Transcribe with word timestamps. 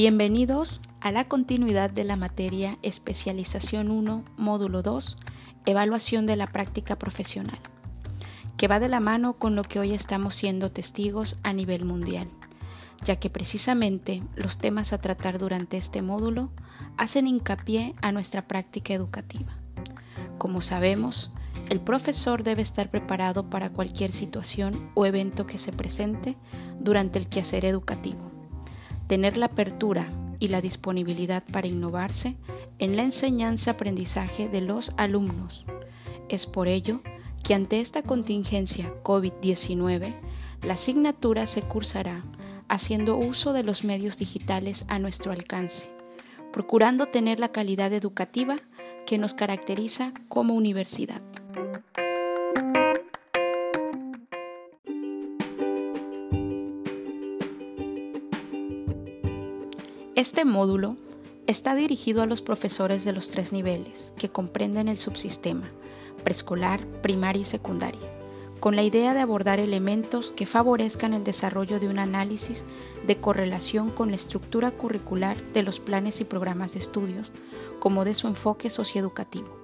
Bienvenidos 0.00 0.80
a 1.00 1.10
la 1.10 1.24
continuidad 1.24 1.90
de 1.90 2.04
la 2.04 2.14
materia 2.14 2.78
Especialización 2.82 3.90
1, 3.90 4.24
Módulo 4.36 4.82
2, 4.82 5.16
Evaluación 5.66 6.24
de 6.24 6.36
la 6.36 6.46
Práctica 6.46 6.94
Profesional, 6.94 7.58
que 8.56 8.68
va 8.68 8.78
de 8.78 8.88
la 8.88 9.00
mano 9.00 9.32
con 9.40 9.56
lo 9.56 9.64
que 9.64 9.80
hoy 9.80 9.94
estamos 9.94 10.36
siendo 10.36 10.70
testigos 10.70 11.36
a 11.42 11.52
nivel 11.52 11.84
mundial, 11.84 12.28
ya 13.04 13.16
que 13.16 13.28
precisamente 13.28 14.22
los 14.36 14.58
temas 14.58 14.92
a 14.92 14.98
tratar 14.98 15.36
durante 15.36 15.78
este 15.78 16.00
módulo 16.00 16.52
hacen 16.96 17.26
hincapié 17.26 17.96
a 18.00 18.12
nuestra 18.12 18.46
práctica 18.46 18.94
educativa. 18.94 19.58
Como 20.38 20.60
sabemos, 20.60 21.32
el 21.70 21.80
profesor 21.80 22.44
debe 22.44 22.62
estar 22.62 22.88
preparado 22.92 23.50
para 23.50 23.70
cualquier 23.70 24.12
situación 24.12 24.92
o 24.94 25.06
evento 25.06 25.48
que 25.48 25.58
se 25.58 25.72
presente 25.72 26.36
durante 26.78 27.18
el 27.18 27.28
quehacer 27.28 27.64
educativo. 27.64 28.37
Tener 29.08 29.36
la 29.36 29.46
apertura 29.46 30.12
y 30.38 30.48
la 30.48 30.60
disponibilidad 30.60 31.42
para 31.50 31.66
innovarse 31.66 32.36
en 32.78 32.96
la 32.96 33.02
enseñanza-aprendizaje 33.02 34.48
de 34.48 34.60
los 34.60 34.92
alumnos. 34.96 35.64
Es 36.28 36.46
por 36.46 36.68
ello 36.68 37.00
que 37.42 37.54
ante 37.54 37.80
esta 37.80 38.02
contingencia 38.02 38.92
COVID-19, 39.02 40.14
la 40.62 40.74
asignatura 40.74 41.46
se 41.46 41.62
cursará 41.62 42.22
haciendo 42.68 43.16
uso 43.16 43.52
de 43.52 43.62
los 43.62 43.82
medios 43.82 44.18
digitales 44.18 44.84
a 44.88 44.98
nuestro 44.98 45.32
alcance, 45.32 45.88
procurando 46.52 47.06
tener 47.06 47.40
la 47.40 47.48
calidad 47.48 47.92
educativa 47.92 48.56
que 49.06 49.16
nos 49.16 49.32
caracteriza 49.32 50.12
como 50.28 50.54
universidad. 50.54 51.22
Este 60.18 60.44
módulo 60.44 60.96
está 61.46 61.76
dirigido 61.76 62.22
a 62.22 62.26
los 62.26 62.42
profesores 62.42 63.04
de 63.04 63.12
los 63.12 63.30
tres 63.30 63.52
niveles 63.52 64.12
que 64.18 64.28
comprenden 64.28 64.88
el 64.88 64.98
subsistema, 64.98 65.70
preescolar, 66.24 66.84
primaria 67.02 67.42
y 67.42 67.44
secundaria, 67.44 68.10
con 68.58 68.74
la 68.74 68.82
idea 68.82 69.14
de 69.14 69.20
abordar 69.20 69.60
elementos 69.60 70.32
que 70.32 70.44
favorezcan 70.44 71.14
el 71.14 71.22
desarrollo 71.22 71.78
de 71.78 71.86
un 71.86 72.00
análisis 72.00 72.64
de 73.06 73.20
correlación 73.20 73.90
con 73.92 74.10
la 74.10 74.16
estructura 74.16 74.72
curricular 74.72 75.40
de 75.52 75.62
los 75.62 75.78
planes 75.78 76.20
y 76.20 76.24
programas 76.24 76.72
de 76.72 76.80
estudios, 76.80 77.30
como 77.78 78.04
de 78.04 78.14
su 78.14 78.26
enfoque 78.26 78.70
socioeducativo, 78.70 79.56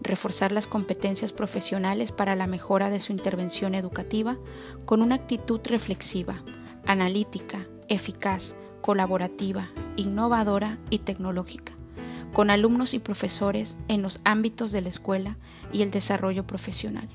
reforzar 0.00 0.52
las 0.52 0.68
competencias 0.68 1.32
profesionales 1.32 2.12
para 2.12 2.36
la 2.36 2.46
mejora 2.46 2.88
de 2.88 3.00
su 3.00 3.10
intervención 3.10 3.74
educativa 3.74 4.38
con 4.84 5.02
una 5.02 5.16
actitud 5.16 5.58
reflexiva, 5.64 6.44
analítica, 6.86 7.66
eficaz, 7.88 8.54
colaborativa, 8.80 9.68
innovadora 9.96 10.78
y 10.90 11.00
tecnológica, 11.00 11.72
con 12.32 12.50
alumnos 12.50 12.94
y 12.94 12.98
profesores 12.98 13.76
en 13.88 14.02
los 14.02 14.20
ámbitos 14.24 14.72
de 14.72 14.82
la 14.82 14.88
escuela 14.88 15.36
y 15.72 15.82
el 15.82 15.90
desarrollo 15.90 16.46
profesional. 16.46 17.08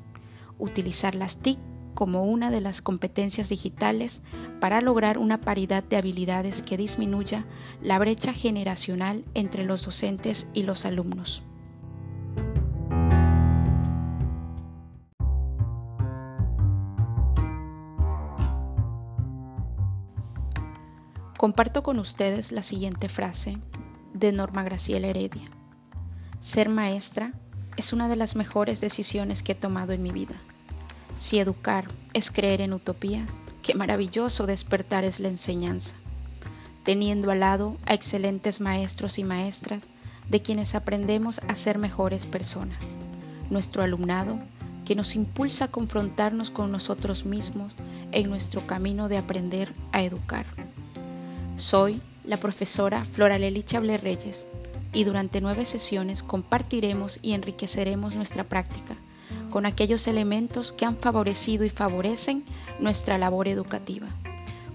Utilizar 0.58 1.16
las 1.16 1.38
TIC 1.38 1.58
como 1.94 2.25
una 2.25 2.50
de 2.50 2.61
las 2.61 2.81
competencias 2.81 3.50
digitales 3.50 4.22
para 4.59 4.81
lograr 4.81 5.17
una 5.17 5.42
paridad 5.42 5.83
de 5.83 5.97
habilidades 5.97 6.61
que 6.64 6.78
disminuya 6.78 7.45
la 7.81 8.00
brecha 8.00 8.33
generacional 8.33 9.25
entre 9.33 9.64
los 9.64 9.86
docentes 9.86 10.48
y 10.53 10.64
los 10.64 10.86
alumnos. 10.86 11.44
Comparto 21.43 21.83
con 21.83 21.99
ustedes 21.99 22.54
la 22.54 22.64
siguiente 22.64 23.09
frase 23.09 23.58
de 24.14 24.31
Norma 24.31 24.64
Graciela 24.64 25.08
Heredia. 25.08 25.52
Ser 26.39 26.70
maestra 26.70 27.33
es 27.76 27.92
una 27.92 28.08
de 28.08 28.15
las 28.15 28.37
mejores 28.37 28.80
decisiones 28.80 29.43
que 29.43 29.52
he 29.52 29.55
tomado 29.55 29.92
en 29.92 30.02
mi 30.02 30.11
vida. 30.11 30.36
Si 31.17 31.39
educar 31.39 31.83
es 32.14 32.32
creer 32.32 32.61
en 32.61 32.71
utopías, 32.71 33.30
qué 33.61 33.76
maravilloso 33.76 34.45
despertar 34.45 35.03
es 35.03 35.20
la 35.20 35.27
enseñanza, 35.27 35.98
teniendo 36.86 37.30
al 37.30 37.42
lado 37.42 37.76
a 37.86 37.93
excelentes 37.93 38.61
maestros 38.61 39.20
y 39.20 39.26
maestras 39.26 39.83
de 40.30 40.42
quienes 40.42 40.76
aprendemos 40.76 41.42
a 41.49 41.58
ser 41.58 41.77
mejores 41.77 42.26
personas. 42.26 42.80
Nuestro 43.49 43.83
alumnado, 43.83 44.39
que 44.86 44.95
nos 44.95 45.14
impulsa 45.14 45.65
a 45.65 45.71
confrontarnos 45.71 46.52
con 46.52 46.71
nosotros 46.71 47.26
mismos 47.26 47.73
en 48.14 48.30
nuestro 48.30 48.65
camino 48.65 49.09
de 49.09 49.17
aprender 49.17 49.73
a 49.92 50.03
educar. 50.03 50.63
Soy 51.55 52.02
la 52.23 52.37
profesora 52.37 53.05
Floraleli 53.05 53.64
Chable 53.64 53.97
Reyes 53.97 54.47
y 54.91 55.03
durante 55.03 55.39
nueve 55.39 55.65
sesiones 55.65 56.23
compartiremos 56.23 57.19
y 57.21 57.33
enriqueceremos 57.33 58.15
nuestra 58.15 58.43
práctica 58.43 58.97
con 59.52 59.67
aquellos 59.67 60.08
elementos 60.08 60.71
que 60.71 60.86
han 60.86 60.97
favorecido 60.97 61.64
y 61.64 61.69
favorecen 61.69 62.43
nuestra 62.80 63.19
labor 63.19 63.47
educativa. 63.47 64.08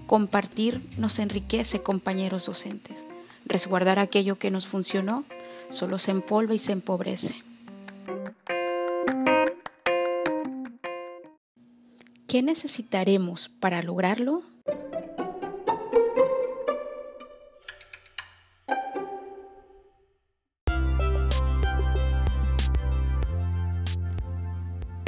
Compartir 0.07 0.81
nos 0.97 1.19
enriquece, 1.19 1.83
compañeros 1.83 2.45
docentes. 2.45 3.05
Resguardar 3.45 3.99
aquello 3.99 4.39
que 4.39 4.51
nos 4.51 4.65
funcionó 4.65 5.25
solo 5.69 5.99
se 5.99 6.11
empolva 6.11 6.55
y 6.55 6.59
se 6.59 6.71
empobrece. 6.71 7.43
¿Qué 12.25 12.41
necesitaremos 12.41 13.49
para 13.59 13.81
lograrlo? 13.81 14.43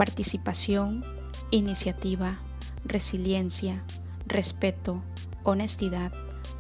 Participación, 0.02 1.06
iniciativa, 1.52 2.40
resiliencia, 2.84 3.84
respeto, 4.26 5.04
honestidad, 5.44 6.12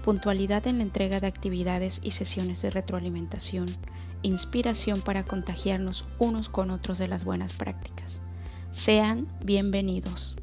puntualidad 0.03 0.67
en 0.67 0.77
la 0.77 0.83
entrega 0.83 1.19
de 1.19 1.25
actividades 1.25 1.99
y 2.03 2.11
sesiones 2.11 2.61
de 2.61 2.69
retroalimentación, 2.69 3.65
inspiración 4.21 5.01
para 5.01 5.23
contagiarnos 5.23 6.05
unos 6.19 6.49
con 6.49 6.69
otros 6.69 6.99
de 6.99 7.07
las 7.07 7.23
buenas 7.23 7.53
prácticas. 7.55 8.21
Sean 8.73 9.27
bienvenidos. 9.43 10.35